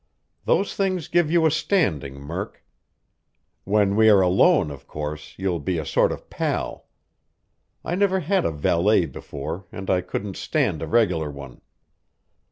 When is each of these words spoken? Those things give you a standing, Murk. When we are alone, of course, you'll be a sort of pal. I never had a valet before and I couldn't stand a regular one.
Those 0.45 0.73
things 0.75 1.07
give 1.07 1.29
you 1.29 1.45
a 1.45 1.51
standing, 1.51 2.15
Murk. 2.19 2.65
When 3.65 3.95
we 3.95 4.09
are 4.09 4.21
alone, 4.21 4.71
of 4.71 4.87
course, 4.87 5.35
you'll 5.37 5.59
be 5.59 5.77
a 5.77 5.85
sort 5.85 6.11
of 6.11 6.27
pal. 6.27 6.87
I 7.85 7.93
never 7.93 8.21
had 8.21 8.43
a 8.43 8.49
valet 8.51 9.05
before 9.05 9.67
and 9.71 9.91
I 9.91 10.01
couldn't 10.01 10.37
stand 10.37 10.81
a 10.81 10.87
regular 10.87 11.29
one. 11.29 11.61